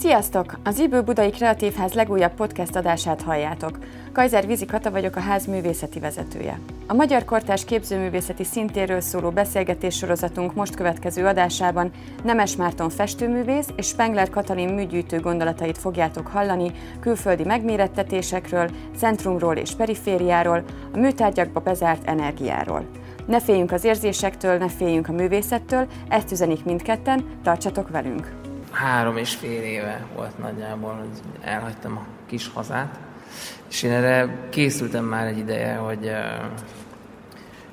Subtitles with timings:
[0.00, 0.58] Sziasztok!
[0.64, 3.78] Az Ibő Budai Kreatívház legújabb podcast adását halljátok.
[4.12, 6.58] Kajzer Vizi Kata vagyok a ház művészeti vezetője.
[6.86, 11.90] A Magyar Kortás Képzőművészeti Szintéről szóló beszélgetés sorozatunk most következő adásában
[12.24, 20.64] Nemes Márton festőművész és Spengler Katalin műgyűjtő gondolatait fogjátok hallani külföldi megmérettetésekről, centrumról és perifériáról,
[20.92, 22.86] a műtárgyakba bezárt energiáról.
[23.26, 28.39] Ne féljünk az érzésektől, ne féljünk a művészettől, ezt üzenik mindketten, tartsatok velünk!
[28.70, 32.98] Három és fél éve volt nagyjából, hogy elhagytam a kis hazát,
[33.70, 36.10] és én erre készültem már egy ideje, hogy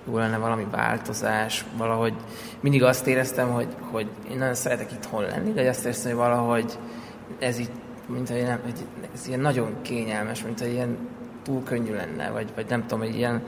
[0.08, 2.14] jó lenne valami változás, valahogy
[2.60, 6.78] mindig azt éreztem, hogy, hogy én nagyon szeretek itthon lenni, de azt éreztem, hogy valahogy
[7.40, 7.72] ez így,
[8.06, 10.98] mint hogy, nem, hogy ez ilyen nagyon kényelmes, mint hogy ilyen
[11.44, 13.44] túl könnyű lenne, vagy, vagy nem tudom, hogy ilyen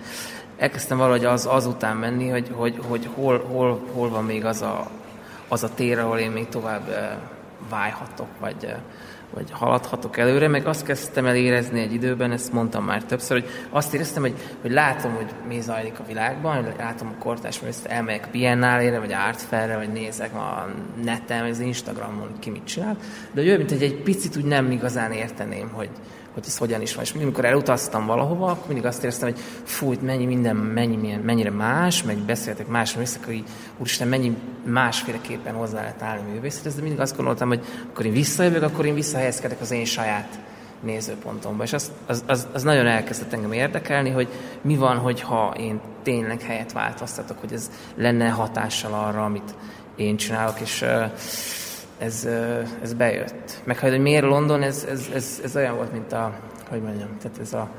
[0.58, 4.90] elkezdtem valahogy az, azután menni, hogy, hogy, hogy hol, hol, hol van még az a,
[5.48, 6.90] az a tér, ahol én még tovább
[7.70, 8.76] válhatok, vagy,
[9.34, 13.50] vagy haladhatok előre, meg azt kezdtem el érezni egy időben, ezt mondtam már többször, hogy
[13.70, 17.86] azt éreztem, hogy, hogy látom, hogy mi zajlik a világban, hogy látom a kortás ezt
[17.86, 20.68] elmegyek Biennálére, vagy Artfairre, vagy nézek a
[21.04, 22.98] neten, az Instagramon, ki mit csinál,
[23.32, 25.90] de hogy mint hogy egy picit úgy nem igazán érteném, hogy,
[26.40, 27.04] hogy ez hogyan is van.
[27.04, 31.52] És amikor elutaztam valahova, akkor mindig azt éreztem, hogy fú, itt mennyi minden, mennyi, mennyire
[31.52, 33.44] más, meg beszéltek más művészek, hogy
[33.78, 38.64] úristen, mennyi másféleképpen hozzá lehet állni művészethez, de mindig azt gondoltam, hogy akkor én visszajövök,
[38.64, 40.40] akkor én visszahelyezkedek az én saját
[40.82, 41.64] nézőpontomba.
[41.64, 44.28] És az, az, az, az nagyon elkezdett engem érdekelni, hogy
[44.62, 49.56] mi van, hogyha én tényleg helyet változtatok, hogy ez lenne hatással arra, amit
[49.96, 51.12] én csinálok, és uh,
[52.00, 52.28] ez,
[52.82, 53.62] ez bejött.
[53.64, 57.40] Meg hogy miért London, ez, ez, ez, ez olyan volt, mint a, hogy mondjam, tehát
[57.40, 57.70] ez a,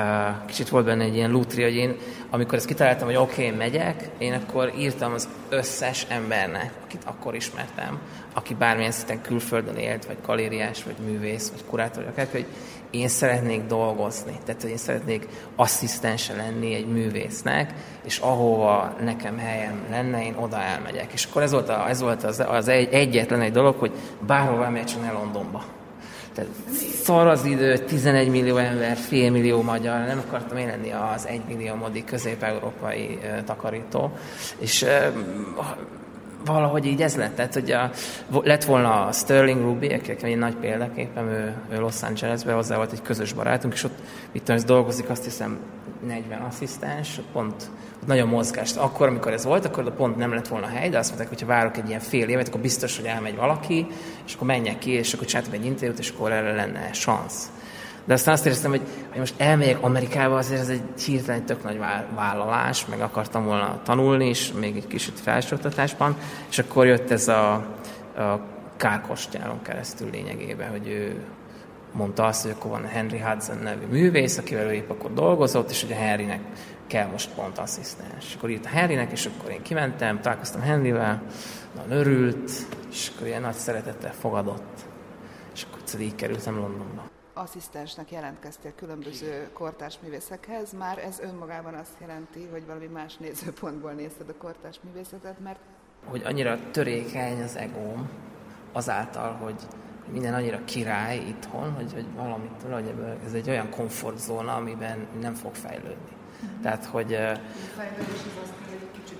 [0.00, 1.96] a kicsit volt benne egy ilyen lútri, hogy én,
[2.30, 7.34] amikor ezt kitaláltam, hogy oké, okay, megyek, én akkor írtam az összes embernek, akit akkor
[7.34, 7.98] ismertem,
[8.34, 12.46] aki bármilyen szinten külföldön élt, vagy galériás, vagy művész, vagy kurátor, akár, hogy
[12.90, 19.86] én szeretnék dolgozni, tehát hogy én szeretnék asszisztense lenni egy művésznek, és ahova nekem helyem
[19.90, 21.12] lenne, én oda elmegyek.
[21.12, 23.92] És akkor ez volt, a, ez volt az, az egy, egyetlen egy dolog, hogy
[24.26, 25.64] bárhova elmegyek, csak ne Londonba.
[26.34, 26.50] Tehát
[27.02, 31.40] szar az idő, 11 millió ember, fél millió magyar, nem akartam én lenni az 1
[31.48, 34.10] millió modik közép-európai takarító,
[34.58, 34.86] és
[36.44, 37.34] valahogy így ez lett.
[37.34, 37.90] Tehát, hogy a,
[38.42, 43.02] lett volna a Sterling Ruby, egy nagy példaképpen, ő, ő Los Angelesben, hozzá volt egy
[43.02, 43.98] közös barátunk, és ott
[44.32, 45.58] mit tudom, ez dolgozik, azt hiszem
[46.06, 47.70] 40 asszisztens, pont
[48.06, 48.76] nagyon mozgást.
[48.76, 51.46] Akkor, amikor ez volt, akkor pont nem lett volna hely, de azt mondták, hogy ha
[51.46, 53.86] várok egy ilyen fél évet, akkor biztos, hogy elmegy valaki,
[54.26, 57.50] és akkor menjek ki, és akkor csináltam egy interjút, és akkor erre lenne szansz.
[58.04, 61.78] De aztán azt éreztem, hogy, hogy most elmegyek Amerikába, azért ez egy hirtelen tök nagy
[62.14, 66.16] vállalás, meg akartam volna tanulni is, még egy kicsit felsőoktatásban,
[66.50, 67.52] és akkor jött ez a,
[68.16, 68.40] a
[68.76, 71.24] Kárkostyáron keresztül lényegében, hogy ő
[71.92, 75.82] mondta azt, hogy akkor van Henry Hudson nevű művész, akivel ő épp akkor dolgozott, és
[75.82, 76.40] hogy a Henrynek
[76.86, 78.24] kell most pont asszisztens.
[78.26, 81.22] És akkor írt a Henrynek, és akkor én kimentem, találkoztam Henryvel,
[81.76, 82.50] nagyon örült,
[82.90, 84.80] és akkor ilyen nagy szeretettel fogadott.
[85.54, 92.48] És akkor így kerültem Londonba asszisztensnek jelentkeztél különböző kortárs művészekhez, már ez önmagában azt jelenti,
[92.50, 95.58] hogy valami más nézőpontból nézted a kortárs művészetet, mert...
[96.04, 98.10] Hogy annyira törékeny az egóm,
[98.72, 99.54] azáltal, hogy
[100.12, 105.54] minden annyira király itthon, hogy, hogy valamit, hogy ez egy olyan komfortzóna, amiben nem fog
[105.54, 106.12] fejlődni.
[106.44, 106.60] Mm-hmm.
[106.60, 107.14] Tehát, hogy...
[107.14, 107.38] A
[107.76, 109.18] fejlődés az azt hogy egy kicsit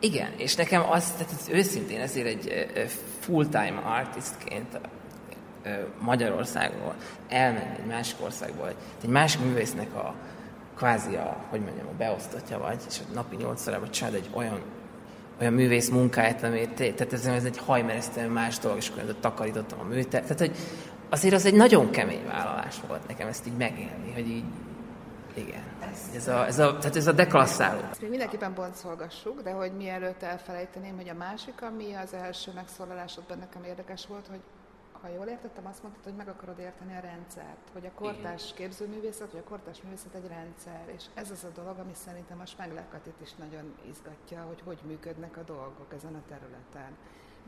[0.00, 2.86] igen, és nekem az, tehát ez őszintén ezért egy
[3.20, 4.80] full-time artistként
[6.00, 6.94] Magyarországról
[7.28, 8.68] elmenni egy másik országba,
[9.02, 10.14] egy másik művésznek a
[10.76, 14.60] kvázi a, hogy mondjam, a beosztottja vagy, és a napi nyolc órában csináld egy olyan
[15.40, 19.82] olyan művész munkáját, amit, tehát ez, ez egy hajmeresztően más dolog, és akkor takarítottam a
[19.82, 20.08] műt.
[20.08, 20.56] Tehát, hogy
[21.08, 24.44] azért az egy nagyon kemény vállalás volt nekem ezt így megélni, hogy így,
[25.34, 25.62] igen.
[26.14, 27.80] Ez a, ez a, tehát ez a deklasszáló.
[27.90, 33.38] Ezt még mindenképpen boncolgassuk, de hogy mielőtt elfelejteném, hogy a másik, ami az első megszólalásodban
[33.38, 34.40] nekem érdekes volt, hogy
[35.02, 38.56] ha jól értettem, azt mondtad, hogy meg akarod érteni a rendszert, hogy a kortás Igen.
[38.56, 42.46] képzőművészet, vagy a kortás művészet egy rendszer, és ez az a dolog, ami szerintem a
[42.46, 46.92] Smeglerkatit is nagyon izgatja, hogy hogy működnek a dolgok ezen a területen.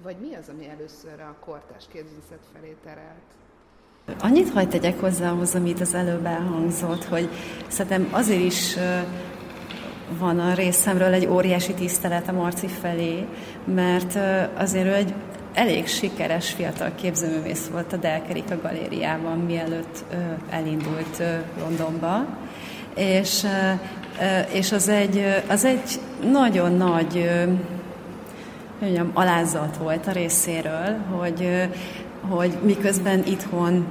[0.02, 3.28] Vagy mi az, ami először a kortás képzőművészet felé terelt?
[4.18, 7.28] Annyit hagyd tegyek hozzá ahhoz, amit az előbb elhangzott, hogy
[7.68, 8.76] szerintem azért is
[10.18, 13.26] van a részemről egy óriási tisztelet a Marci felé,
[13.64, 14.18] mert
[14.56, 15.14] azért ő egy
[15.54, 20.04] elég sikeres fiatal képzőművész volt a Delkerika galériában, mielőtt
[20.50, 21.22] elindult
[21.58, 22.26] Londonba,
[22.94, 23.46] és,
[24.52, 26.00] és az, egy, az egy
[26.30, 27.30] nagyon nagy
[28.80, 31.68] mondjam, alázat volt a részéről, hogy
[32.28, 33.86] hogy miközben itthon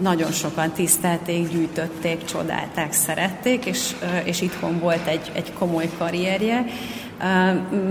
[0.00, 3.94] nagyon sokan tisztelték, gyűjtötték, csodálták, szerették, és,
[4.24, 6.64] és itthon volt egy, egy komoly karrierje,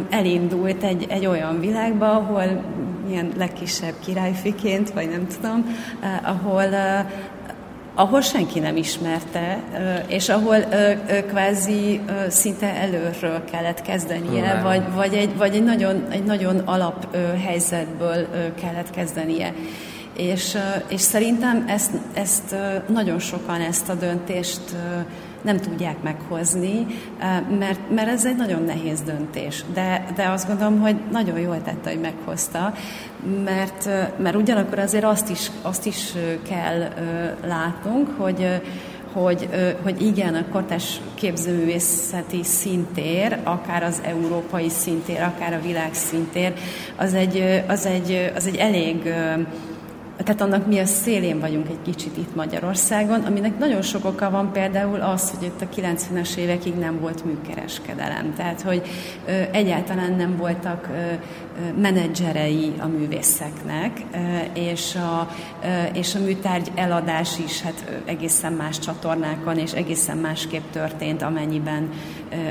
[0.10, 2.64] elindult egy, egy olyan világba, ahol
[3.10, 5.78] ilyen legkisebb királyfiként, vagy nem tudom,
[6.24, 6.66] ahol
[8.00, 9.60] ahol senki nem ismerte,
[10.08, 10.58] és ahol
[11.28, 17.16] kvázi szinte előről kellett kezdenie, vagy, vagy, egy, vagy egy, nagyon, egy nagyon alap
[17.46, 18.28] helyzetből
[18.62, 19.54] kellett kezdenie.
[20.18, 20.58] És,
[20.88, 22.56] és szerintem ezt, ezt
[22.88, 24.76] nagyon sokan ezt a döntést
[25.42, 26.86] nem tudják meghozni,
[27.60, 29.64] mert, mert ez egy nagyon nehéz döntés.
[29.74, 32.74] De, de azt gondolom, hogy nagyon jól tette, hogy meghozta,
[33.44, 36.14] mert, mert ugyanakkor azért azt is, azt is
[36.50, 36.90] kell
[37.46, 38.62] látnunk, hogy
[39.14, 39.50] hogy,
[39.84, 46.54] hogy igen, a kortás képzőművészeti szintér, akár az európai szintér, akár a világ szintér,
[46.96, 49.14] az egy, az egy, az egy elég
[50.24, 54.52] tehát annak mi a szélén vagyunk egy kicsit itt Magyarországon, aminek nagyon sok oka van
[54.52, 58.82] például az, hogy itt a 90-es évekig nem volt műkereskedelem, tehát hogy
[59.28, 60.90] ö, egyáltalán nem voltak
[61.76, 64.02] menedzserei a művészeknek,
[64.54, 65.28] és a,
[65.94, 71.90] és a műtárgy eladás is hát egészen más csatornákon és egészen másképp történt, amennyiben,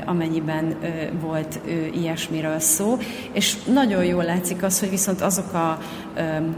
[0.05, 0.75] amennyiben
[1.21, 1.59] volt
[1.93, 2.97] ilyesmiről szó,
[3.31, 5.77] és nagyon jól látszik az, hogy viszont azok a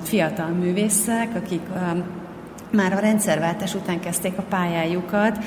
[0.04, 1.62] fiatal művészek, akik
[2.72, 5.38] már a rendszerváltás után kezdték a pályájukat,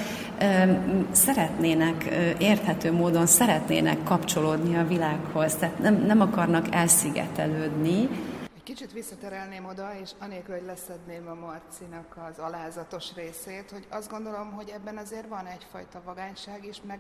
[1.11, 2.05] szeretnének
[2.39, 8.09] érthető módon szeretnének kapcsolódni a világhoz, tehát nem, nem akarnak elszigetelődni.
[8.55, 14.11] Egy kicsit visszaterelném oda, és anélkül, hogy leszedném a Marcinak az alázatos részét, hogy azt
[14.11, 16.99] gondolom, hogy ebben azért van egyfajta vagányság is, meg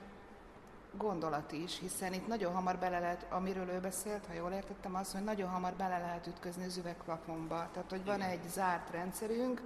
[0.99, 5.12] gondolat is, hiszen itt nagyon hamar bele lehet, amiről ő beszélt, ha jól értettem, az,
[5.12, 7.69] hogy nagyon hamar bele lehet ütközni az üvegplafonba.
[7.73, 9.62] Tehát, hogy van egy zárt rendszerünk,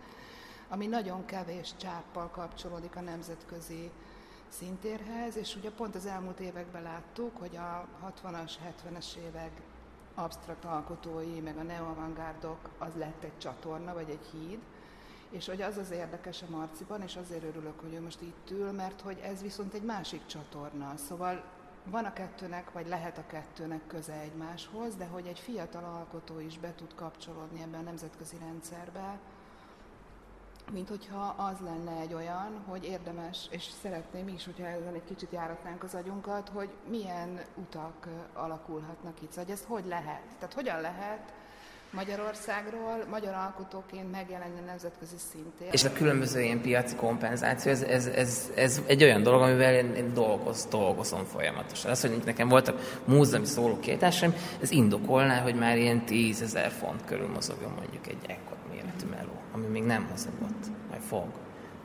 [0.68, 3.90] ami nagyon kevés csáppal kapcsolódik a nemzetközi
[4.48, 8.52] szintérhez, és ugye pont az elmúlt években láttuk, hogy a 60-as,
[8.84, 9.60] 70-es évek
[10.14, 14.58] absztrakt alkotói, meg a neoavantgárdok, az lett egy csatorna, vagy egy híd,
[15.30, 18.72] és hogy az az érdekes a Marciban, és azért örülök, hogy ő most itt ül,
[18.72, 20.96] mert hogy ez viszont egy másik csatorna.
[20.96, 21.44] Szóval
[21.84, 26.58] van a kettőnek, vagy lehet a kettőnek köze egymáshoz, de hogy egy fiatal alkotó is
[26.58, 29.18] be tud kapcsolódni ebben a nemzetközi rendszerbe,
[30.72, 35.32] mint hogyha az lenne egy olyan, hogy érdemes, és szeretném is, hogyha ezzel egy kicsit
[35.32, 39.30] járatnánk az agyunkat, hogy milyen utak alakulhatnak itt.
[39.30, 40.22] Szóval, hogy ezt hogy lehet?
[40.38, 41.32] Tehát hogyan lehet
[41.90, 45.68] Magyarországról magyar alkotóként megjelenni nemzetközi szintén.
[45.70, 49.94] És a különböző ilyen piaci kompenzáció, ez, ez, ez, ez egy olyan dolog, amivel én,
[49.94, 51.90] én dolgoz, dolgozom folyamatosan.
[51.90, 57.04] Az, hogy nekem voltak múzeumi szóló kiállításaim, ez indokolná, hogy már ilyen 10 ezer font
[57.04, 58.56] körül mozogjon mondjuk egy ekkor
[59.04, 61.26] méretű meló, ami még nem mozogott, majd fog,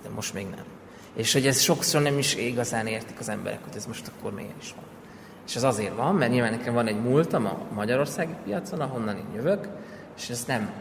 [0.04, 0.66] de most még nem.
[1.14, 4.62] És hogy ez sokszor nem is igazán értik az emberek, hogy ez most akkor miért
[4.62, 4.84] is van.
[5.48, 9.34] És ez azért van, mert nyilván nekem van egy múltam a magyarországi piacon, ahonnan én
[9.36, 9.68] jövök,
[10.18, 10.72] és ezt nem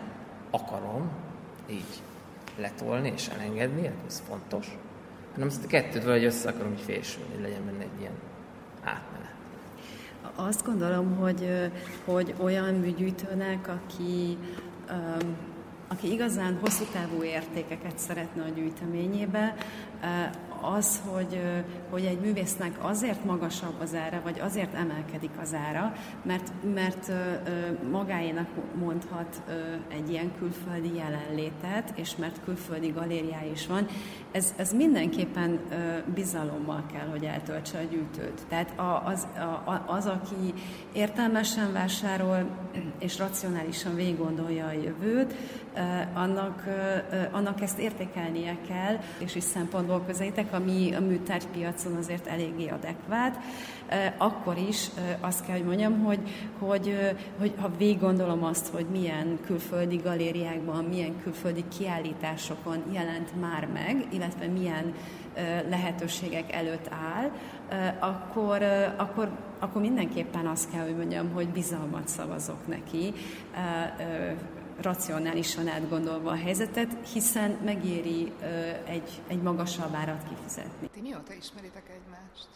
[0.51, 1.11] akarom
[1.71, 2.03] így
[2.59, 4.79] letolni és elengedni, ez fontos,
[5.33, 8.13] hanem ezt a kettőt valahogy össze akarom így fésülni, hogy legyen benne egy ilyen
[8.85, 9.29] átmenet.
[10.35, 11.71] Azt gondolom, hogy,
[12.05, 14.39] hogy olyan műgyűjtőnek, aki
[15.93, 19.55] aki igazán hosszú távú értékeket szeretne a gyűjteményébe,
[20.61, 21.41] az, hogy,
[21.91, 27.13] hogy egy művésznek azért magasabb az ára, vagy azért emelkedik az ára, mert, mert
[27.91, 28.49] magáénak
[28.79, 29.43] mondhat
[29.89, 33.87] egy ilyen külföldi jelenlétet, és mert külföldi galériája is van,
[34.33, 35.61] ez, ez mindenképpen
[36.15, 38.43] bizalommal kell, hogy eltöltse a gyűjtőt.
[38.49, 38.73] Tehát
[39.05, 39.27] az,
[39.87, 40.55] az, aki
[40.93, 42.49] értelmesen vásárol,
[42.99, 45.35] és racionálisan végig gondolja a jövőt,
[46.15, 46.65] annak,
[47.31, 53.39] annak ezt értékelnie kell, és is szempontból közelítek, ami a műtárgypiacon azért eléggé adekvát,
[54.19, 54.91] akkor is
[55.21, 56.21] azt kell, hogy mondjam, hogy,
[56.59, 63.69] hogy, hogy ha végig gondolom azt, hogy milyen külföldi galériákban, milyen külföldi kiállításokon jelent már
[63.73, 64.95] meg, illetve milyen
[65.69, 67.31] lehetőségek előtt áll,
[67.99, 68.63] akkor,
[68.97, 69.29] akkor,
[69.59, 73.13] akkor mindenképpen azt kell, hogy mondjam, hogy bizalmat szavazok neki,
[74.83, 78.33] racionálisan átgondolva a helyzetet, hiszen megéri
[78.87, 80.89] egy, egy magasabb árat kifizetni.
[80.95, 82.49] Ti mióta ismeritek egymást?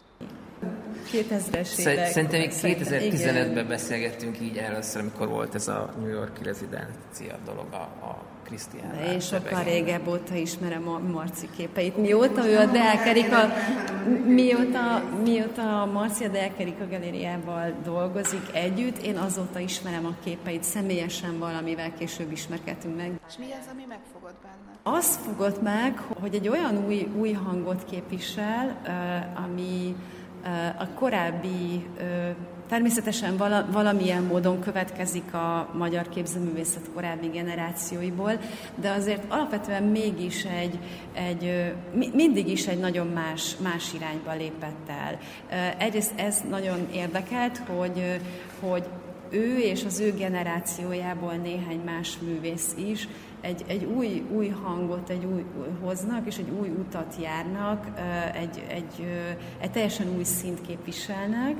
[1.11, 2.07] 2000-es évek.
[2.07, 8.05] Szerintem még 2015-ben beszélgettünk így először, amikor volt ez a New Yorki rezidencia dolog a,
[8.05, 8.95] a Krisztián.
[8.95, 11.97] Én sokkal régebb óta ismerem a Marci képeit.
[11.97, 13.37] Mióta ő a Delkerika,
[14.25, 21.39] mióta, mióta a Marci a Delkerika galériával dolgozik együtt, én azóta ismerem a képeit személyesen
[21.39, 23.11] valamivel később ismerkedtünk meg.
[23.27, 24.97] És mi az, ami megfogott benne?
[24.97, 28.81] Az fogott meg, hogy egy olyan új, új hangot képvisel,
[29.45, 29.95] ami
[30.77, 31.85] a korábbi
[32.69, 38.31] Természetesen vala, valamilyen módon következik a magyar képzőművészet korábbi generációiból,
[38.75, 40.79] de azért alapvetően mégis egy,
[41.13, 41.73] egy
[42.13, 45.17] mindig is egy nagyon más, más irányba lépett el.
[45.77, 48.19] Egyrészt ez nagyon érdekelt, hogy,
[48.59, 48.83] hogy
[49.29, 53.07] ő és az ő generációjából néhány más művész is
[53.45, 55.45] egy, egy új, új hangot egy új,
[55.81, 57.87] hoznak, és egy új utat járnak,
[58.33, 59.07] egy, egy,
[59.59, 61.55] egy teljesen új szint képviselnek,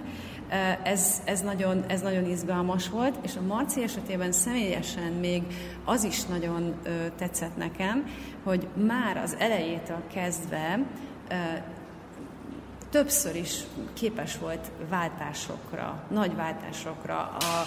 [0.83, 5.43] ez, ez, nagyon, ez nagyon izgalmas volt, és a Marci esetében személyesen még
[5.85, 6.73] az is nagyon
[7.17, 8.05] tetszett nekem,
[8.43, 10.79] hogy már az elejétől kezdve
[12.89, 13.59] többször is
[13.93, 17.65] képes volt váltásokra, nagy váltásokra, a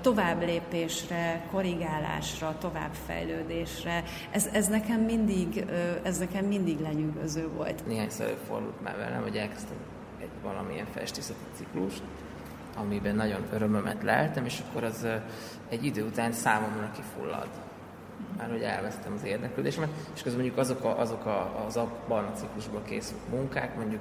[0.00, 4.02] továbblépésre, korrigálásra, továbbfejlődésre.
[4.30, 5.64] Ez, ez, nekem mindig,
[6.02, 7.86] ez nekem mindig lenyűgöző volt.
[7.86, 9.76] Néhányszor fordult már velem, hogy elkezdtem
[10.42, 12.02] valamilyen festészeti ciklust,
[12.76, 15.06] amiben nagyon örömömet leltem, és akkor az
[15.68, 17.48] egy idő után számomra kifullad.
[18.38, 22.32] Már hogy elvesztem az érdeklődésemet, és közben mondjuk azok, a, azok a, az abban a
[22.32, 24.00] ciklusban készült munkák, mondjuk,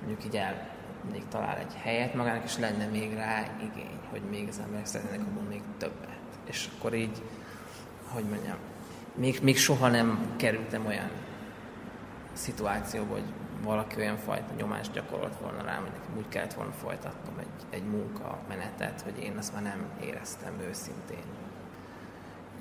[0.00, 0.68] mondjuk így el,
[1.12, 5.26] még talál egy helyet magának, és lenne még rá igény, hogy még az emberek szeretnének
[5.26, 6.18] abban még többet.
[6.44, 7.22] És akkor így,
[8.08, 8.56] hogy mondjam,
[9.14, 11.10] még, még soha nem kerültem olyan
[12.32, 17.38] szituációba, hogy valaki olyan fajta nyomást gyakorolt volna rám, hogy nekem úgy kellett volna folytatnom
[17.38, 21.24] egy, egy munka menetet, hogy én azt már nem éreztem őszintén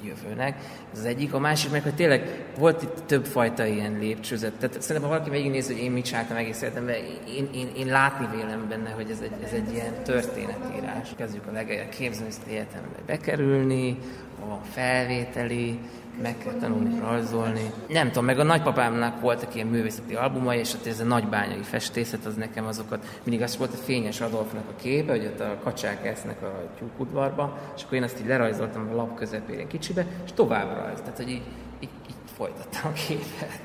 [0.03, 0.57] jövőnek.
[0.93, 1.33] Ez az egyik.
[1.33, 4.53] A másik meg, hogy tényleg volt itt több fajta ilyen lépcsőzet.
[4.53, 6.95] Tehát szerintem, ha valaki végignéz, hogy én mit csináltam egész életemben,
[7.35, 11.09] én, én, én látni vélem benne, hogy ez egy, ez egy ilyen történetírás.
[11.17, 13.97] Kezdjük a legelején képzőművészeti egyetembe bekerülni,
[14.39, 15.79] a felvételi,
[16.21, 17.71] meg kell tanulni rajzolni.
[17.87, 22.25] Nem tudom, meg a nagypapámnak voltak ilyen művészeti albumai, és ott ez a nagybányai festészet,
[22.25, 26.05] az nekem azokat, mindig az volt a Fényes Adolfnak a képe, hogy ott a kacsák
[26.05, 30.77] esznek a tyúkudvarba, és akkor én azt így lerajzoltam a lap közepére kicsibe, és tovább
[30.77, 30.99] rajz.
[30.99, 31.43] Tehát, hogy így,
[31.79, 33.59] így, így folytattam a képet.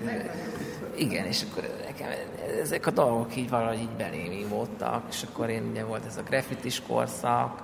[0.97, 2.09] Igen, és akkor nekem
[2.61, 6.23] ezek a dolgok így valahogy így belém voltak, és akkor én ugye volt ez a
[6.23, 7.63] graffitis korszak,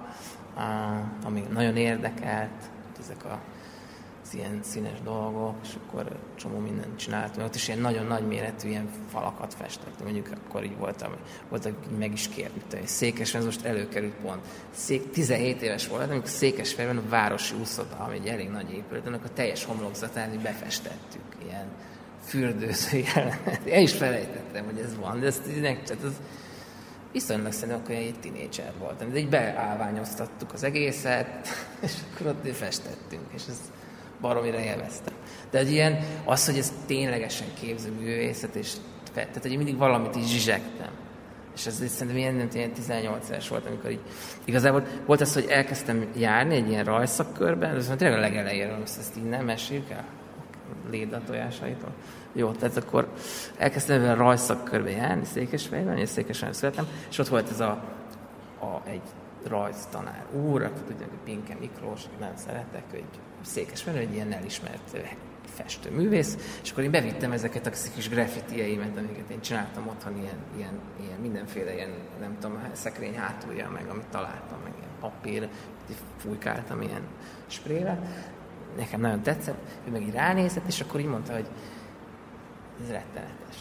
[1.25, 2.71] ami nagyon érdekelt,
[3.01, 3.39] ezek a
[4.35, 7.45] ilyen színes dolgok, és akkor csomó mindent csináltam.
[7.45, 10.05] Ott is ilyen nagyon nagy méretű ilyen falakat festettem.
[10.05, 11.13] Mondjuk akkor így voltam,
[11.49, 14.41] voltak, hogy meg is kért, mint egy Székesben, ez most előkerült pont.
[14.71, 19.25] Szék, 17 éves voltam, amikor Székesfehérben a városi úszoda, ami egy elég nagy épület, annak
[19.25, 21.67] a teljes homlokzatán így befestettük, ilyen
[22.25, 23.61] fürdőző jelenet.
[23.65, 26.21] Én is felejtettem, hogy ez van, de így tehát az,
[27.13, 29.13] viszonylag szerintem akkor egy tinédzser voltam.
[29.13, 31.49] De így beállványoztattuk az egészet,
[31.81, 33.59] és akkor ott festettünk, és ez
[34.21, 35.15] baromira élveztem.
[35.50, 38.73] De egy ilyen, az, hogy ez ténylegesen képzőművészet, és
[39.15, 40.91] tehát, hogy mindig valamit is zsizsegtem.
[41.55, 44.00] És ez szerintem ilyen, nem ilyen 18 éves volt, amikor így
[44.45, 49.17] igazából volt az, hogy elkezdtem járni egy ilyen rajszakkörben, ez tényleg a legelejéről, most ezt
[49.17, 50.05] így nem meséljük el?
[50.91, 51.91] Léda tojásaitól.
[52.33, 53.09] Jó, tehát akkor
[53.57, 57.71] elkezdtem ebben a rajszakkörben járni, Székesfehérben, én Székesfehérben születtem, és ott volt ez a,
[58.61, 59.03] a egy
[59.47, 63.05] rajztanár úr, akit ugye Pinke Miklós, nem szeretek, hogy
[63.42, 64.97] Székesfehérben egy ilyen elismert
[65.54, 70.80] festőművész, és akkor én bevittem ezeket a kis graffitieimet, amiket én csináltam otthon, ilyen, ilyen,
[71.00, 75.49] ilyen mindenféle ilyen, nem tudom, szekrény hátulja, meg amit találtam, meg ilyen papír,
[76.16, 77.02] fújkáltam ilyen
[77.47, 77.99] sprére.
[78.76, 81.47] Nekem nagyon tetszett, ő meg így ránézett, és akkor így mondta, hogy
[82.82, 83.56] ez rettenetes.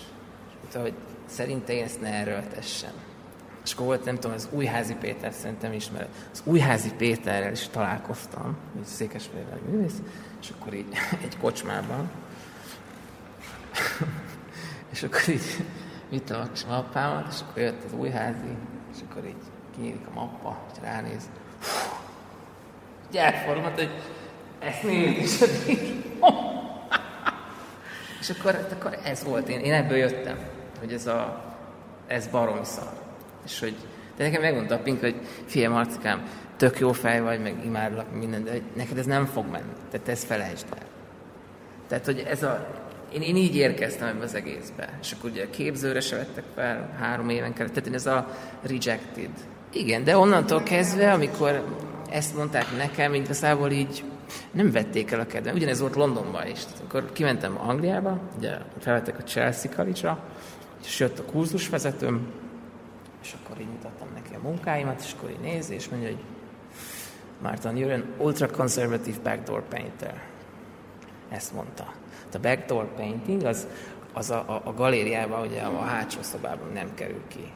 [0.48, 0.93] És mondta, hogy
[1.25, 2.93] szerinte én ezt ne erőltessem.
[3.70, 6.08] És akkor volt, nem tudom, az Újházi Péter szerintem ismered.
[6.32, 10.02] Az Újházi Péterrel is találkoztam, egy székesfehérvári művész,
[10.42, 10.88] és akkor így
[11.26, 12.10] egy kocsmában.
[14.94, 15.66] és akkor így
[16.10, 18.58] vittem a mappámat, és akkor jött az Újházi,
[18.94, 19.44] és akkor így
[19.76, 21.30] kinyílik a mappa, és ránéz.
[23.10, 23.90] Így elfordult, hogy
[24.60, 25.40] ezt nézd, és
[28.20, 30.38] és akkor, akkor ez volt, én, én ebből jöttem,
[30.80, 31.44] hogy ez a,
[32.08, 32.99] ez baromi szar.
[33.46, 33.75] És hogy,
[34.17, 35.15] de nekem megmondta a Pink, hogy
[35.46, 36.24] fiam, Marcikám,
[36.58, 39.74] tök jó fej vagy, meg imádlak minden, de neked ez nem fog menni.
[39.91, 40.86] Tehát ezt felejtsd el.
[41.88, 42.67] Tehát, hogy ez a,
[43.13, 44.98] én, én így érkeztem ebbe az egészbe.
[45.01, 47.84] És akkor ugye a képzőre se vettek fel három éven keresztül.
[47.84, 49.29] Tehát én ez a rejected.
[49.74, 51.63] Igen, de onnantól kezdve, amikor
[52.10, 54.03] ezt mondták nekem, igazából így
[54.51, 55.55] nem vették el a kedvem.
[55.55, 56.63] Ugyanez volt Londonban is.
[56.63, 60.17] Tehát, akkor kimentem Angliába, ugye felvettek a Chelsea college
[60.86, 62.27] és jött a kurzusvezetőm,
[63.22, 66.24] és akkor így mutattam neki a munkáimat, és akkor így nézi, és mondja, hogy
[67.42, 70.22] Márton, you're an ultra-conservative backdoor painter.
[71.30, 71.94] Ezt mondta.
[72.34, 73.68] A backdoor painting az,
[74.14, 77.52] az a, a, a galériában, ugye a hátsó szobában nem kerül ki.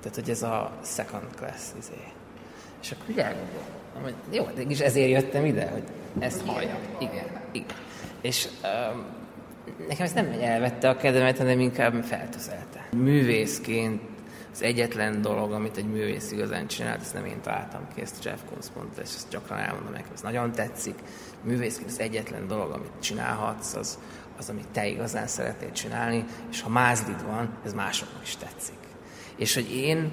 [0.00, 2.02] Tehát, hogy ez a second class izé.
[2.82, 3.76] És akkor ugye elgondoltam,
[4.30, 5.82] jó, de is ezért jöttem ide, hogy
[6.18, 6.78] ezt halljam.
[6.98, 7.76] Igen, igen.
[8.20, 8.48] És
[8.92, 9.04] um,
[9.88, 12.88] nekem ez nem elvette a kedvemet, hanem inkább feltüzelte.
[12.96, 14.00] Művészként
[14.56, 18.38] az egyetlen dolog, amit egy művész igazán csinált, ezt nem én találtam ki, ezt Jeff
[18.48, 20.94] Koons mondta, és ezt gyakran elmondom nekem, ez nagyon tetszik.
[21.42, 23.98] Művészként az egyetlen dolog, amit csinálhatsz, az,
[24.38, 28.78] az, amit te igazán szeretnél csinálni, és ha mázlid van, ez másoknak is tetszik.
[29.36, 30.12] És hogy én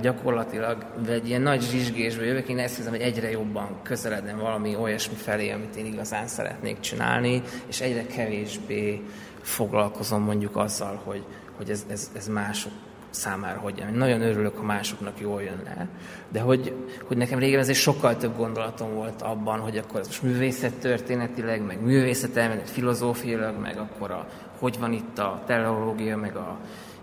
[0.00, 5.14] gyakorlatilag egy ilyen nagy zsizsgésből jövök, én ezt hiszem, hogy egyre jobban közeledem valami olyasmi
[5.14, 9.02] felé, amit én igazán szeretnék csinálni, és egyre kevésbé
[9.42, 11.24] foglalkozom mondjuk azzal, hogy,
[11.56, 12.72] hogy ez, ez, ez mások
[13.10, 15.88] számára hogy Nagyon örülök, ha másoknak jól jön le,
[16.28, 16.74] de hogy,
[17.04, 21.66] hogy nekem régen azért sokkal több gondolatom volt abban, hogy akkor ez most művészet történetileg,
[21.66, 24.26] meg művészet elmélet filozófiailag, meg akkor a,
[24.58, 26.58] hogy van itt a teleológia, meg a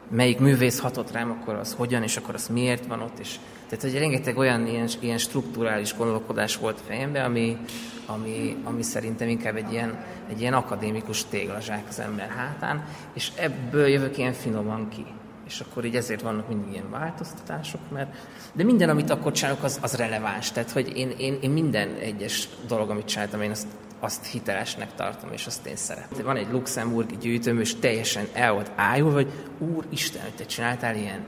[0.09, 3.35] melyik művész hatott rám, akkor az hogyan, és akkor az miért van ott, és
[3.69, 7.57] tehát, hogy rengeteg olyan ilyen, ilyen strukturális gondolkodás volt fejemben, ami,
[8.05, 13.87] ami, ami szerintem inkább egy ilyen, egy ilyen akadémikus téglazsák az ember hátán, és ebből
[13.87, 15.05] jövök ilyen finoman ki
[15.45, 18.15] és akkor így ezért vannak mindig ilyen változtatások, mert
[18.53, 20.51] de minden, amit akkor csinálok, az, az releváns.
[20.51, 23.67] Tehát, hogy én, én, én minden egyes dolog, amit csináltam, én azt,
[23.99, 26.25] azt hitelesnek tartom, és azt én szeretem.
[26.25, 31.25] Van egy luxemburgi gyűjtőm, és teljesen el volt ájul, hogy Úristen, hogy te csináltál ilyen,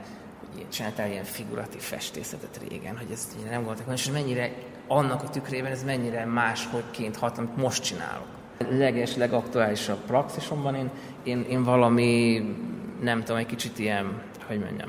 [0.68, 4.52] csináltál ilyen figuratív festészetet régen, hogy ezt nem gondoltak, és mennyire
[4.88, 8.26] annak a tükrében ez mennyire máshogyként hat, amit most csinálok.
[8.70, 10.90] Leges, legaktuálisabb praxisomban én,
[11.22, 12.42] én, én valami
[13.00, 14.88] nem tudom, egy kicsit ilyen, hogy mondjam,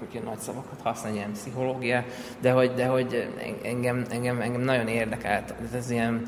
[0.00, 2.04] akkor ilyen nagy szavakat használni, ilyen pszichológia,
[2.40, 3.28] de hogy, de hogy
[3.62, 6.26] engem, engem, engem nagyon érdekelt, ez ilyen,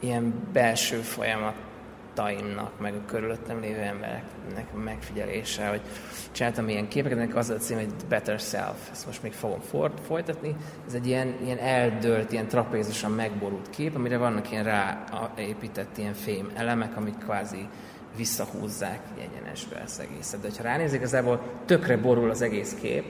[0.00, 5.80] ilyen belső folyamataimnak, meg a körülöttem lévő embereknek megfigyelése, hogy
[6.30, 9.60] csináltam ilyen képeket, ennek az a cím, hogy Better Self, ezt most még fogom
[10.06, 10.56] folytatni.
[10.86, 16.50] Ez egy ilyen, ilyen eldőlt, ilyen trapézusan megborult kép, amire vannak ilyen ráépített ilyen fém
[16.54, 17.68] elemek, amik kvázi
[18.16, 20.40] visszahúzzák egyenesbe ezt egészet.
[20.40, 23.04] De ha ránézik, igazából tökre borul az egész kép,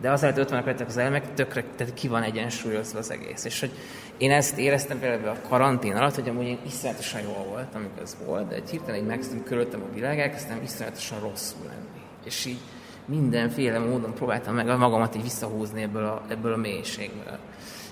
[0.00, 3.44] de azért ott vannak az elemek, tökre, tehát ki van egyensúlyozva az egész.
[3.44, 3.72] És hogy
[4.16, 8.16] én ezt éreztem például a karantén alatt, hogy amúgy én iszonyatosan jól volt, amikor ez
[8.26, 12.00] volt, de egy hirtelen egy megszűnt körülöttem a világ, elkezdtem iszonyatosan rosszul lenni.
[12.24, 12.58] És így
[13.04, 17.38] mindenféle módon próbáltam meg magamat így visszahúzni ebből a, ebből a mélységből.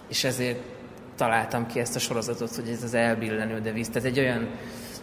[0.09, 0.59] És ezért
[1.16, 3.88] találtam ki ezt a sorozatot, hogy ez az elbillenő deviz.
[3.88, 4.48] Tehát egy olyan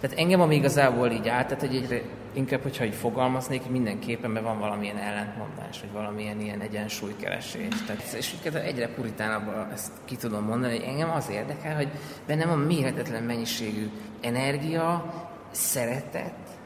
[0.03, 2.01] tehát engem ami igazából így át, tehát hogy egyre
[2.33, 7.81] inkább, hogyha így fogalmaznék, mindenképpen be van valamilyen ellentmondás, vagy valamilyen ilyen egyensúlykeresés.
[7.85, 11.87] Tehát, és egyre puritánabb ezt ki tudom mondani, hogy engem az érdekel, hogy
[12.27, 13.89] bennem a méretetlen mennyiségű
[14.21, 15.13] energia,
[15.51, 16.57] szeretet,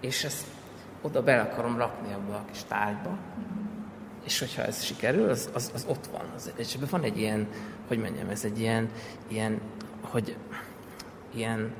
[0.00, 0.46] és ezt
[1.02, 3.18] oda bele akarom rakni abba a kis tárgyba,
[4.24, 6.24] és hogyha ez sikerül, az, az, az ott van.
[6.34, 7.48] Az, és ebben van egy ilyen,
[7.88, 8.90] hogy mondjam, ez egy ilyen,
[9.28, 9.60] ilyen
[10.00, 10.36] hogy
[11.36, 11.74] ilyen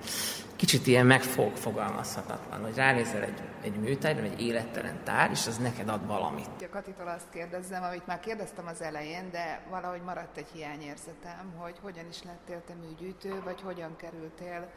[0.57, 5.89] kicsit ilyen megfog fogalmazhatatlan, hogy ránézel egy, egy műtárgyra, egy élettelen tár, és az neked
[5.89, 6.49] ad valamit.
[6.63, 11.75] A Katitól azt kérdezzem, amit már kérdeztem az elején, de valahogy maradt egy hiányérzetem, hogy
[11.83, 14.71] hogyan is lettél te műgyűjtő, vagy hogyan kerültél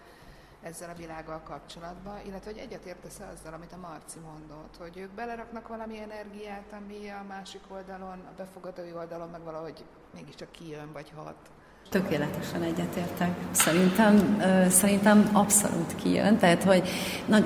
[0.62, 5.68] ezzel a világgal kapcsolatba, illetve hogy egyetértesz azzal, amit a Marci mondott, hogy ők beleraknak
[5.68, 11.50] valami energiát, ami a másik oldalon, a befogadói oldalon meg valahogy mégiscsak kijön vagy hat.
[11.90, 13.30] Tökéletesen egyetértek.
[13.52, 16.38] Szerintem, szerintem abszolút kijön.
[16.38, 16.90] Tehát, hogy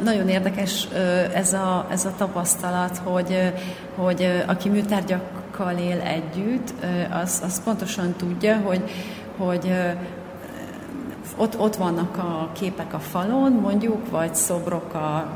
[0.03, 0.87] nagyon érdekes
[1.33, 3.53] ez a, ez a tapasztalat, hogy,
[3.95, 6.73] hogy aki műtárgyakkal él együtt,
[7.21, 8.83] az, az pontosan tudja, hogy,
[9.37, 9.73] hogy
[11.37, 15.27] ott, ott vannak a képek a falon, mondjuk, vagy szobrok a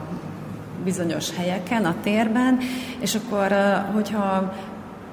[0.84, 2.58] bizonyos helyeken, a térben,
[3.00, 3.56] és akkor,
[3.94, 4.54] hogyha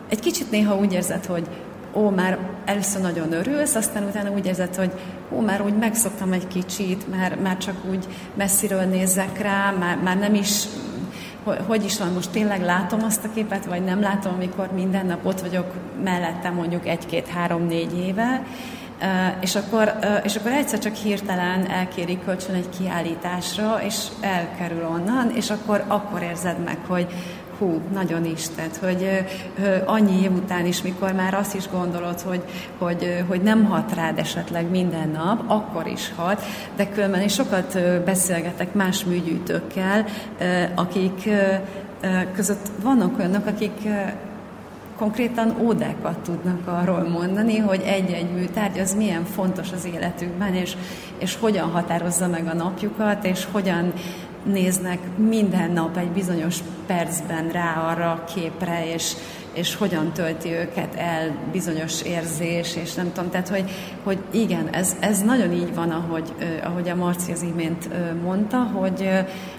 [0.09, 1.49] egy kicsit néha úgy érzed, hogy
[1.95, 4.93] ó, már először nagyon örülsz, aztán utána úgy érzed, hogy
[5.33, 10.19] ó, már úgy megszoktam egy kicsit, már, már csak úgy messziről nézek rá, már, már
[10.19, 10.65] nem is,
[11.67, 15.27] hogy is van, most tényleg látom azt a képet, vagy nem látom, amikor minden nap
[15.27, 15.73] ott vagyok
[16.05, 18.43] mellette mondjuk egy-két-három-négy éve,
[19.41, 25.51] és akkor, és akkor egyszer csak hirtelen elkérik kölcsön egy kiállításra, és elkerül onnan, és
[25.51, 27.07] akkor, akkor érzed meg, hogy,
[27.59, 29.25] hú, nagyon is, tehát hogy
[29.85, 32.43] annyi év után is, mikor már azt is gondolod, hogy,
[32.79, 36.43] hogy, hogy nem hat rád esetleg minden nap, akkor is hat,
[36.77, 40.05] de különben én sokat beszélgetek más műgyűjtőkkel,
[40.75, 41.29] akik
[42.35, 43.89] között vannak olyanok, akik
[44.97, 50.77] konkrétan ódákat tudnak arról mondani, hogy egy-egy műtárgy az milyen fontos az életükben, és,
[51.19, 53.93] és hogyan határozza meg a napjukat, és hogyan
[54.45, 59.13] néznek minden nap egy bizonyos percben rá arra a képre, és,
[59.53, 63.71] és hogyan tölti őket el bizonyos érzés, és nem tudom, tehát hogy,
[64.03, 67.89] hogy igen, ez, ez nagyon így van, ahogy, ahogy a Marci az imént
[68.23, 69.11] mondta, hogy,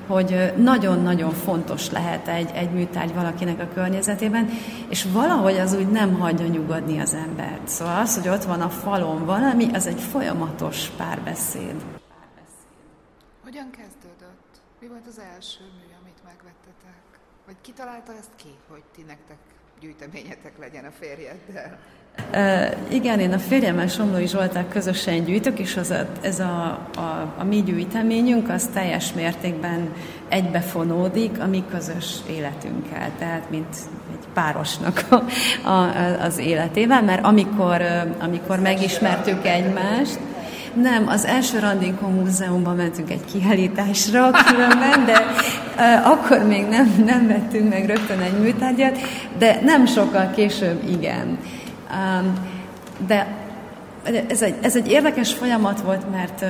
[0.08, 4.50] hogy nagyon-nagyon fontos lehet egy, egy műtárgy valakinek a környezetében,
[4.90, 7.68] és valahogy az úgy nem hagyja nyugodni az embert.
[7.68, 11.76] Szóval az, hogy ott van a falon valami, az egy folyamatos párbeszéd.
[13.44, 14.15] Hogyan kezdődött?
[14.86, 17.04] Mi volt az első mű, amit megvettetek?
[17.46, 19.38] Vagy ki találta ezt ki, hogy ti nektek
[19.80, 21.78] gyűjteményetek legyen a férjeddel?
[22.32, 27.34] Uh, igen, én a férjemmel Somlói Zsolták közösen gyűjtök, és az a, ez a, a,
[27.38, 29.94] a mi gyűjteményünk az teljes mértékben
[30.28, 33.76] egybefonódik a mi közös életünkkel, tehát mint
[34.12, 35.24] egy párosnak a,
[35.70, 37.82] a, az életével, mert amikor,
[38.20, 40.20] amikor megismertük egymást,
[40.82, 45.26] nem, az első Randinko Múzeumban mentünk egy kiállításra különben, de
[45.78, 48.98] uh, akkor még nem, nem vettünk meg rögtön egy műtárgyat,
[49.38, 51.38] de nem sokkal később igen.
[51.92, 52.34] Um,
[53.08, 53.28] de
[54.28, 56.50] ez egy, ez egy érdekes folyamat volt, mert uh,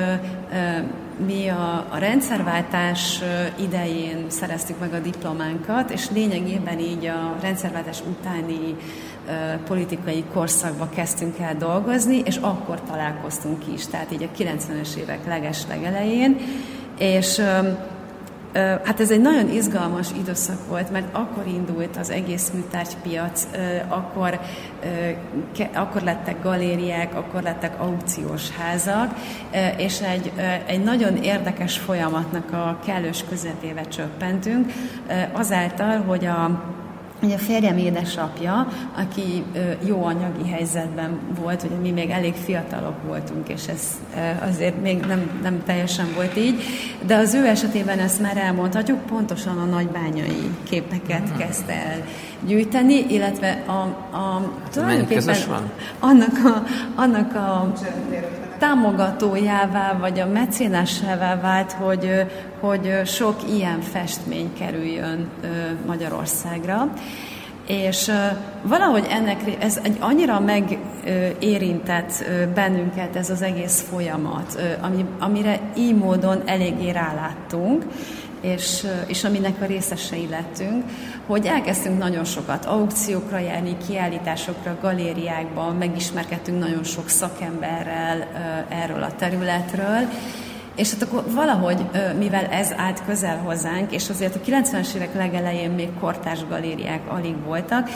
[0.52, 0.86] uh,
[1.18, 3.22] mi a, a rendszerváltás
[3.60, 8.76] idején szereztük meg a diplománkat, és lényegében így a rendszerváltás utáni
[9.68, 15.62] politikai korszakba kezdtünk el dolgozni, és akkor találkoztunk is, tehát így a 90-es évek leges
[15.68, 16.38] legelején,
[16.98, 17.42] és
[18.84, 23.48] Hát ez egy nagyon izgalmas időszak volt, mert akkor indult az egész műtárgypiac,
[23.88, 24.40] akkor,
[25.74, 29.14] akkor lettek galériák, akkor lettek aukciós házak,
[29.78, 30.32] és egy,
[30.66, 34.72] egy nagyon érdekes folyamatnak a kellős közepébe csöppentünk,
[35.34, 36.75] azáltal, hogy a
[37.22, 39.44] Ugye a férjem édesapja, aki
[39.88, 43.82] jó anyagi helyzetben volt, ugye mi még elég fiatalok voltunk, és ez
[44.40, 46.62] azért még nem, nem teljesen volt így,
[47.06, 51.38] de az ő esetében ezt már elmondhatjuk, pontosan a nagybányai képeket mm.
[51.38, 52.04] kezdte el
[52.46, 53.72] gyűjteni, illetve a,
[54.18, 55.36] a tulajdonképpen
[56.00, 56.64] annak a,
[56.96, 57.74] annak a
[58.60, 62.26] támogatójává, vagy a mecénásává vált, hogy,
[62.60, 65.30] hogy sok ilyen festmény kerüljön
[65.86, 66.94] Magyarországra.
[67.68, 68.12] És
[68.62, 76.42] valahogy ennek, ez egy annyira megérintett bennünket ez az egész folyamat, ami, amire így módon
[76.46, 77.84] eléggé ráláttunk,
[78.42, 80.84] és, és aminek a részesei lettünk,
[81.26, 88.28] hogy elkezdtünk nagyon sokat aukciókra járni, kiállításokra, galériákban, megismerkedtünk nagyon sok szakemberrel
[88.70, 90.08] erről a területről,
[90.76, 91.86] és hát akkor valahogy,
[92.18, 97.36] mivel ez állt közel hozzánk, és azért a 90-es évek legelején még kortárs galériák alig
[97.46, 97.90] voltak,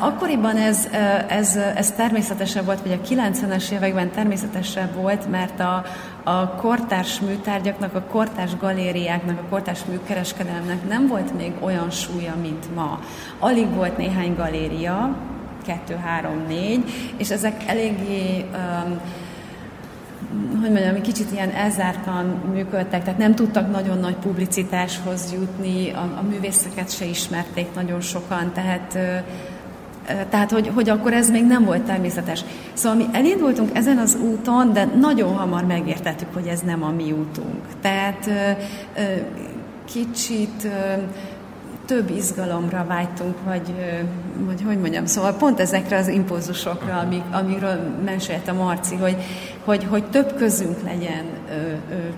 [0.00, 0.88] akkoriban ez,
[1.28, 5.84] ez, ez természetesebb volt, vagy a 90-es években természetesebb volt, mert a,
[6.24, 12.74] a kortárs műtárgyaknak, a kortárs galériáknak, a kortárs műkereskedelemnek nem volt még olyan súlya, mint
[12.74, 13.00] ma.
[13.38, 15.16] Alig volt néhány galéria,
[15.66, 19.00] kettő, három, négy, és ezek eléggé um,
[20.60, 26.22] hogy mondjam, kicsit ilyen elzártan működtek, tehát nem tudtak nagyon nagy publicitáshoz jutni, a, a
[26.30, 28.98] művészeket se ismerték nagyon sokan, tehát
[30.30, 32.44] tehát, hogy, hogy akkor ez még nem volt természetes.
[32.72, 37.12] Szóval mi elindultunk ezen az úton, de nagyon hamar megértettük, hogy ez nem a mi
[37.12, 37.62] útunk.
[37.80, 38.30] Tehát
[39.84, 40.68] kicsit
[41.86, 43.74] több izgalomra vágytunk, vagy,
[44.38, 49.16] vagy hogy mondjam, szóval pont ezekre az impulzusokra, amik, amiről mesélt a Marci, hogy,
[49.64, 51.24] hogy, hogy több közünk legyen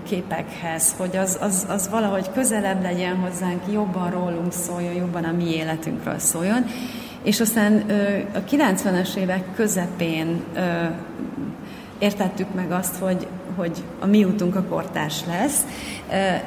[0.07, 5.55] képekhez, hogy az, az, az valahogy közelebb legyen hozzánk, jobban rólunk szóljon, jobban a mi
[5.55, 6.65] életünkről szóljon.
[7.23, 7.83] És aztán
[8.33, 10.43] a 90-es évek közepén
[11.99, 13.27] értettük meg azt, hogy,
[13.57, 15.65] hogy a mi útunk a kortárs lesz,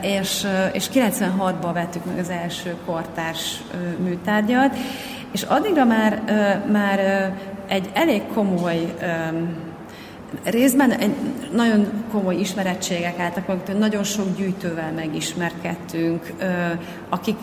[0.01, 3.62] és, és 96-ban vettük meg az első kortárs
[4.03, 4.77] műtárgyat,
[5.33, 6.23] és addigra már,
[6.73, 7.33] már
[7.68, 8.94] egy elég komoly
[10.44, 11.14] részben egy
[11.53, 16.33] nagyon komoly ismerettségek álltak meg, nagyon sok gyűjtővel megismerkedtünk,
[17.09, 17.37] akik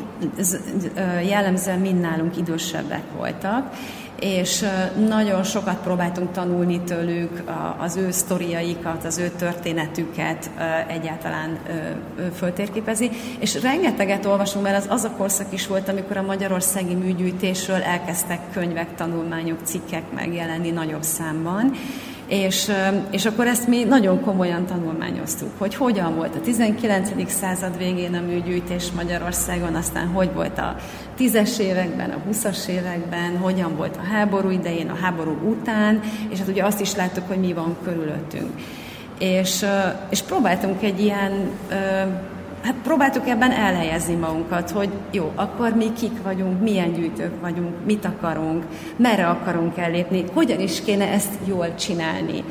[1.27, 3.73] jellemzően mind nálunk idősebbek voltak,
[4.19, 4.65] és
[5.07, 7.43] nagyon sokat próbáltunk tanulni tőlük
[7.77, 10.49] az ő sztoriaikat, az ő történetüket
[10.87, 11.59] egyáltalán
[12.35, 17.81] föltérképezni, és rengeteget olvasunk, mert az az a korszak is volt, amikor a magyarországi műgyűjtésről
[17.81, 21.73] elkezdtek könyvek, tanulmányok, cikkek megjelenni nagyobb számban,
[22.27, 22.71] és,
[23.11, 27.31] és akkor ezt mi nagyon komolyan tanulmányoztuk, hogy hogyan volt a 19.
[27.31, 30.75] század végén a műgyűjtés Magyarországon, aztán hogy volt a
[31.19, 36.47] 10-es években, a 20-as években, hogyan volt a háború idején, a háború után, és hát
[36.47, 38.51] ugye azt is láttuk, hogy mi van körülöttünk.
[39.19, 39.65] És,
[40.09, 41.31] és próbáltunk egy ilyen
[42.61, 48.05] hát próbáltuk ebben elhelyezni magunkat, hogy jó, akkor mi kik vagyunk, milyen gyűjtők vagyunk, mit
[48.05, 48.63] akarunk,
[48.95, 52.43] merre akarunk ellépni, hogyan is kéne ezt jól csinálni.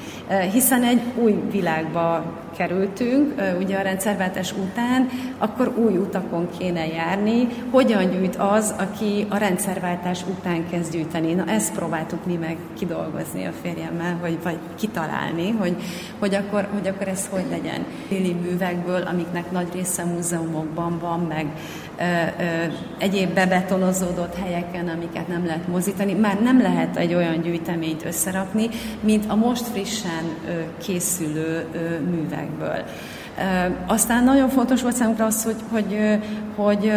[0.53, 2.25] Hiszen egy új világba
[2.57, 7.49] kerültünk, ugye a rendszerváltás után, akkor új utakon kéne járni.
[7.71, 11.35] Hogyan gyűjt az, aki a rendszerváltás után kezd gyűjteni?
[11.35, 15.77] Na ezt próbáltuk mi meg kidolgozni a férjemmel, vagy, vagy kitalálni, hogy,
[16.19, 17.85] hogy, akkor, hogy akkor ez hogy legyen.
[18.09, 21.47] Lili művekből, amiknek nagy része múzeumokban van, meg
[22.99, 28.69] egyéb bebetonozódott helyeken, amiket nem lehet mozítani, már nem lehet egy olyan gyűjteményt összerakni,
[29.01, 30.25] mint a most frissen
[30.79, 31.79] készülő ö,
[32.11, 32.85] művek ezekből.
[33.87, 36.19] Aztán nagyon fontos volt számunkra az, hogy, hogy,
[36.57, 36.93] hogy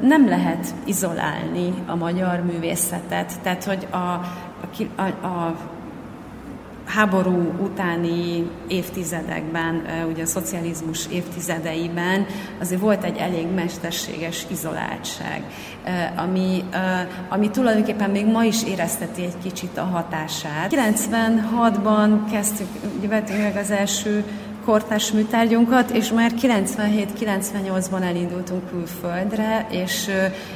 [0.00, 3.40] nem lehet izolálni a magyar művészetet.
[3.42, 3.96] Tehát, hogy a,
[4.96, 5.56] a, a
[6.94, 12.26] háború utáni évtizedekben, ugye a szocializmus évtizedeiben
[12.60, 15.42] azért volt egy elég mesterséges izoláltság,
[16.16, 16.64] ami,
[17.28, 20.74] ami tulajdonképpen még ma is érezteti egy kicsit a hatását.
[20.74, 24.24] 96-ban kezdtük, ugye vettünk meg az első
[24.64, 30.10] kortás műtárgyunkat, és már 97-98-ban elindultunk külföldre, és,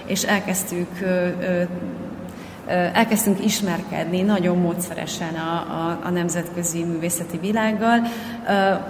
[0.07, 0.89] és elkezdtük
[2.69, 8.01] elkezdtünk ismerkedni nagyon módszeresen a, a, a nemzetközi művészeti világgal.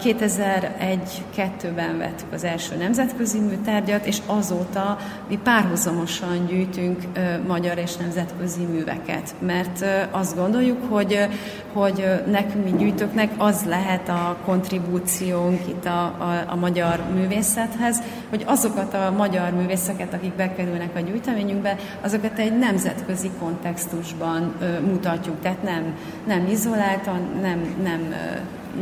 [0.00, 7.02] 2001-2-ben vettük az első nemzetközi műtárgyat, és azóta mi párhuzamosan gyűjtünk
[7.46, 11.28] magyar és nemzetközi műveket, mert azt gondoljuk, hogy,
[11.72, 18.42] hogy nekünk, mi gyűjtőknek az lehet a kontribúciónk itt a, a, a magyar művészethez, hogy
[18.46, 24.54] azokat a magyar művészeket, akik bekerülnek a gyűjteményünkbe, azokat egy nemzetközi kontextusban kontextusban
[24.86, 28.14] mutatjuk, tehát nem, nem izoláltan, nem, nem,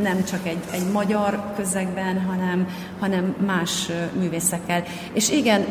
[0.01, 2.67] nem csak egy, egy magyar közegben, hanem,
[2.99, 4.83] hanem más művészekkel.
[5.13, 5.65] És igen,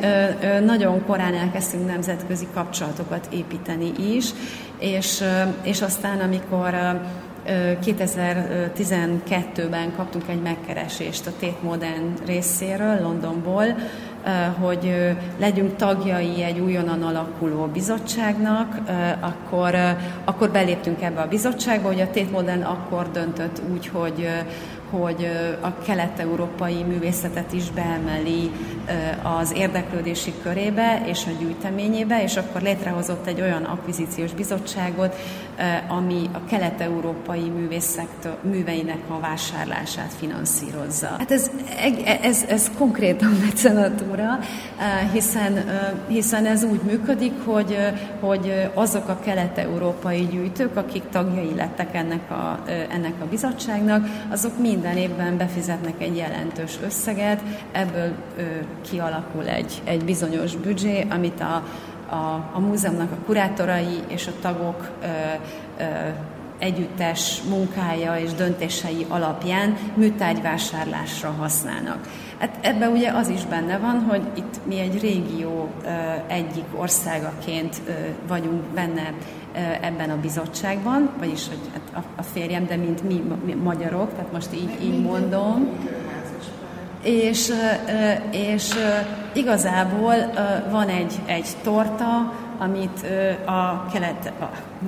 [0.64, 4.30] nagyon korán elkezdtünk nemzetközi kapcsolatokat építeni is,
[4.78, 5.22] és,
[5.62, 7.00] és aztán, amikor
[7.84, 13.64] 2012-ben kaptunk egy megkeresést a Tate Modern részéről, Londonból,
[14.60, 18.76] hogy legyünk tagjai egy újonnan alakuló bizottságnak,
[19.20, 19.74] akkor,
[20.24, 24.28] akkor beléptünk ebbe a bizottságba, hogy a Tate Modern akkor döntött úgy, hogy,
[24.90, 28.50] hogy a kelet-európai művészetet is beemeli
[29.22, 35.16] az érdeklődési körébe és a gyűjteményébe, és akkor létrehozott egy olyan akvizíciós bizottságot,
[35.88, 41.06] ami a kelet-európai művészektől, műveinek a vásárlását finanszírozza.
[41.18, 41.50] Hát ez,
[42.22, 44.38] ez, ez konkrétan mecenatúra,
[45.12, 45.64] hiszen,
[46.06, 47.78] hiszen ez úgy működik, hogy,
[48.20, 54.96] hogy azok a kelet-európai gyűjtők, akik tagjai lettek ennek a, ennek a bizottságnak, azok minden
[54.96, 57.40] évben befizetnek egy jelentős összeget,
[57.72, 58.12] ebből
[58.80, 61.62] kialakul egy, egy bizonyos büdzsé, amit a,
[62.14, 65.06] a, a múzeumnak a kurátorai és a tagok ö,
[65.78, 65.84] ö,
[66.58, 72.08] együttes munkája és döntései alapján műtárgyvásárlásra használnak.
[72.38, 75.68] Hát ebben ugye az is benne van, hogy itt mi egy régió
[76.26, 77.80] egyik országaként
[78.28, 79.12] vagyunk benne
[79.80, 83.22] ebben a bizottságban, vagyis hogy hát a férjem, de mint mi,
[83.62, 85.68] magyarok, tehát most így, így mondom
[87.04, 87.52] és,
[88.30, 88.70] és
[89.32, 90.14] igazából
[90.70, 93.06] van egy, egy torta, amit
[93.46, 94.32] a kelet,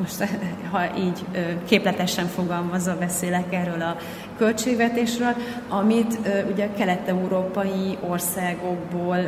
[0.00, 0.28] most
[0.72, 1.24] ha így
[1.64, 3.96] képletesen fogalmazva beszélek erről a
[4.38, 5.34] költségvetésről,
[5.68, 6.18] amit
[6.52, 9.18] ugye kelet-európai országokból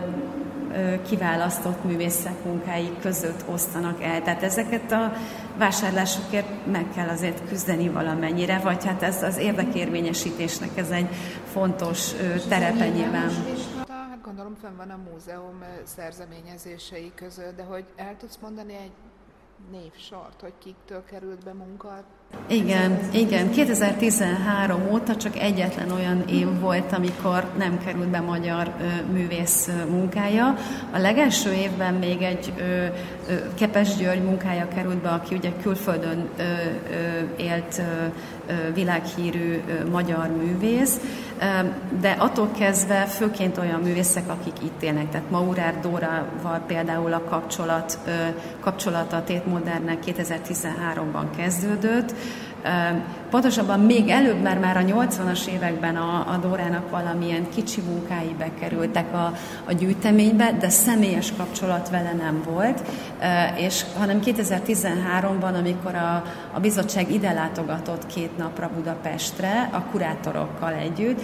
[1.08, 4.22] kiválasztott művészek munkái között osztanak el.
[4.22, 5.12] Tehát ezeket a
[5.58, 11.08] vásárlásokért meg kell azért küzdeni valamennyire, vagy hát ez az érdekérvényesítésnek ez egy
[11.52, 12.12] fontos
[12.48, 13.30] terepe nyilván.
[13.88, 18.92] Hát gondolom fenn van a múzeum szerzeményezései között, de hogy el tudsz mondani egy
[19.70, 22.04] névsort, hogy kiktől került be munka?
[22.46, 23.50] Igen, igen.
[23.50, 30.54] 2013 óta csak egyetlen olyan év volt, amikor nem került be magyar ö, művész munkája.
[30.92, 36.28] A legelső évben még egy ö, ö, Kepes György munkája került be, aki ugye külföldön
[36.38, 41.00] ö, ö, élt ö, világhírű ö, magyar művész,
[42.00, 45.10] de attól kezdve főként olyan művészek, akik itt élnek.
[45.10, 47.98] Tehát Maurár Dórával például a kapcsolat,
[48.60, 52.14] kapcsolata a Tét Modernnek 2013-ban kezdődött,
[53.30, 59.14] Pontosabban még előbb, mert már a 80-as években a, a Dórának valamilyen kicsi munkái bekerültek
[59.14, 59.32] a,
[59.64, 62.82] a gyűjteménybe, de személyes kapcsolat vele nem volt,
[63.56, 71.20] és hanem 2013-ban, amikor a, a bizottság ide látogatott két napra Budapestre, a kurátorokkal együtt,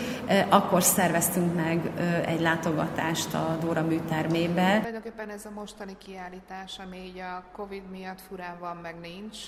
[0.49, 1.91] akkor szerveztünk meg
[2.27, 4.77] egy látogatást a Dóra műtermébe.
[4.77, 9.39] Tulajdonképpen ez a mostani kiállítás, ami így a Covid miatt furán van, meg nincs,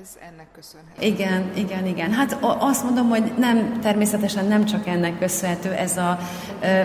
[0.00, 1.06] ez ennek köszönhető.
[1.06, 2.12] Igen, igen, igen.
[2.12, 6.18] Hát azt mondom, hogy nem, természetesen nem csak ennek köszönhető, ez a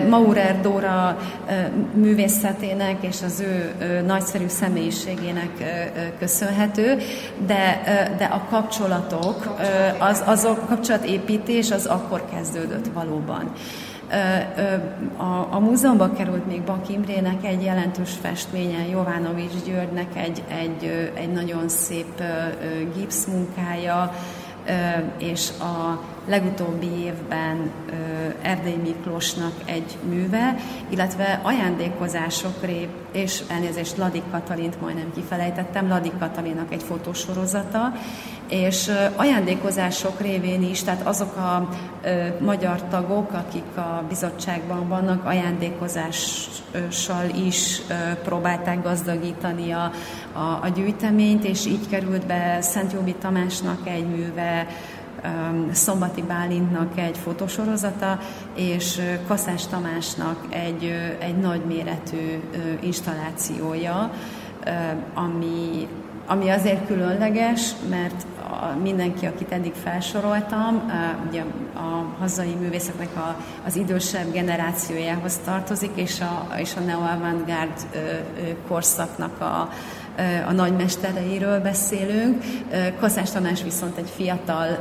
[0.08, 1.18] Maurer Dóra
[1.94, 3.74] művészetének és az ő
[4.06, 5.50] nagyszerű személyiségének
[6.18, 6.98] köszönhető,
[7.46, 7.82] de,
[8.18, 9.56] de a kapcsolatok,
[9.98, 13.52] az, az a kapcsolatépítés az akkor kezdődött valóban.
[15.16, 21.32] A, a múzeumban került még Bak Imrének egy jelentős festménye, Jovánovics Györgynek egy, egy, egy
[21.32, 22.22] nagyon szép
[22.96, 24.12] gipszmunkája,
[25.18, 27.70] és a legutóbbi évben
[28.42, 30.56] Erdély Miklósnak egy műve,
[30.88, 37.92] illetve ajándékozások rév, és elnézést Ladik Katalint majdnem kifelejtettem, Ladik Katalinnak egy fotósorozata,
[38.48, 41.68] és ajándékozások révén is, tehát azok a
[42.40, 47.80] magyar tagok, akik a bizottságban vannak, ajándékozással is
[48.24, 49.92] próbálták gazdagítani a,
[50.32, 54.66] a, a gyűjteményt, és így került be Szent Jóbi Tamásnak egy műve,
[55.72, 58.18] Szombati Bálintnak egy fotósorozata,
[58.54, 60.84] és Kaszás Tamásnak egy,
[61.18, 62.40] egy nagyméretű
[62.80, 64.10] installációja,
[65.14, 65.88] ami,
[66.26, 68.26] ami azért különleges, mert
[68.82, 70.90] mindenki, akit eddig felsoroltam,
[71.28, 77.86] ugye a hazai művészetnek a, az idősebb generációjához tartozik, és a, és a neo-avantgárd
[78.68, 79.68] korszaknak a,
[80.48, 82.42] a nagymestereiről beszélünk.
[83.00, 84.78] Kaszás Tamás viszont egy fiatal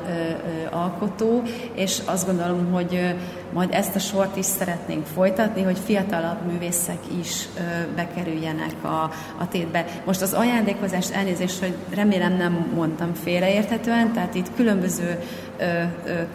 [0.72, 3.16] alkotó, és azt gondolom, hogy
[3.54, 7.48] majd ezt a sort is szeretnénk folytatni, hogy fiatalabb művészek is
[7.96, 9.86] bekerüljenek a, a tétbe.
[10.06, 15.20] Most az ajándékozást elnézést, hogy remélem nem mondtam félreérthetően, tehát itt különböző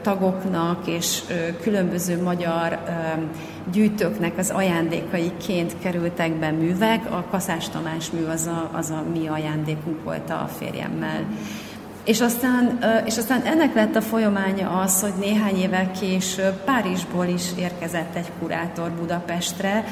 [0.02, 1.20] tagoknak és
[1.60, 2.78] különböző magyar
[3.72, 7.12] gyűjtőknek az ajándékaiként kerültek be művek.
[7.12, 11.24] A Kaszás Tamás mű az a, az a mi ajándékunk volt a férjemmel.
[12.04, 17.42] És aztán, és aztán ennek lett a folyamánya az, hogy néhány évvel később Párizsból is
[17.58, 19.84] érkezett egy kurátor Budapestre,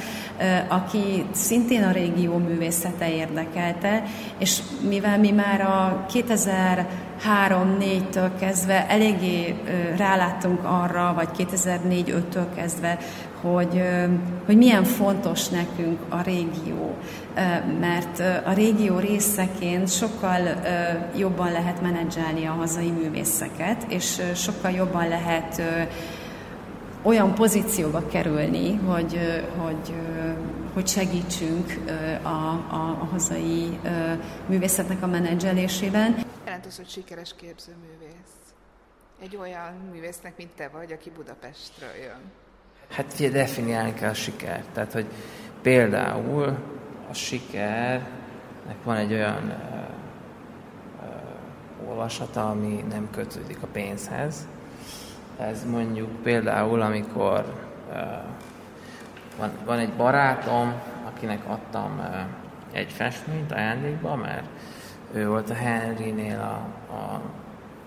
[0.68, 4.02] aki szintén a régió művészete érdekelte,
[4.38, 9.54] és mivel mi már a 2003-4-től kezdve eléggé
[9.96, 12.98] ráláttunk arra, vagy 2004-5-től kezdve,
[13.42, 13.82] hogy,
[14.46, 16.96] hogy milyen fontos nekünk a régió,
[17.80, 20.40] mert a régió részeként sokkal
[21.16, 25.62] jobban lehet menedzselni a hazai művészeket, és sokkal jobban lehet
[27.02, 29.94] olyan pozícióba kerülni, hogy, hogy,
[30.74, 31.84] hogy segítsünk
[32.22, 33.78] a, a, a hazai
[34.46, 36.24] művészetnek a menedzselésében.
[36.44, 38.36] Jelentős, hogy sikeres képzőművész.
[39.22, 42.41] Egy olyan művésznek, mint te vagy, aki Budapestről jön.
[42.92, 44.64] Hát figyelj, definiálni kell a sikert.
[44.72, 45.06] Tehát, hogy
[45.62, 46.56] például
[47.10, 49.74] a sikernek van egy olyan ö,
[51.02, 54.46] ö, olvasata, ami nem kötődik a pénzhez.
[55.38, 57.44] Ez mondjuk például, amikor
[57.92, 58.00] ö,
[59.38, 60.72] van, van egy barátom,
[61.06, 62.18] akinek adtam ö,
[62.76, 64.46] egy festményt ajándékba, mert
[65.12, 67.20] ő volt a Henry-nél a, a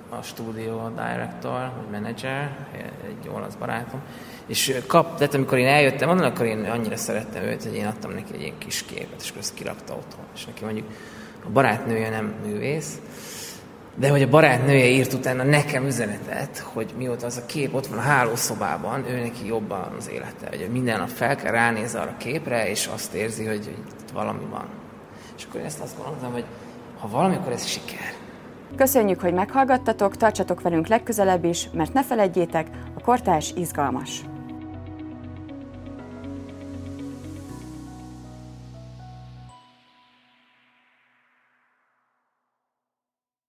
[0.09, 2.67] a stúdió director, vagy manager,
[3.07, 4.01] egy olasz barátom,
[4.47, 8.11] és kap, tehát amikor én eljöttem onnan, akkor én annyira szerettem őt, hogy én adtam
[8.11, 10.25] neki egy ilyen kis képet, és akkor ezt kirakta otthon.
[10.35, 10.87] És neki mondjuk
[11.45, 12.99] a barátnője nem művész,
[13.95, 17.97] de hogy a barátnője írt utána nekem üzenetet, hogy mióta az a kép ott van
[17.97, 22.17] a hálószobában, ő neki jobban az élete, hogy minden nap fel kell ránézni arra a
[22.17, 24.67] képre, és azt érzi, hogy, hogy itt valami van.
[25.37, 26.45] És akkor én ezt azt gondoltam, hogy
[26.99, 28.13] ha valamikor ez siker,
[28.75, 34.21] Köszönjük, hogy meghallgattatok, tartsatok velünk legközelebb is, mert ne felejtjétek, a kortás izgalmas.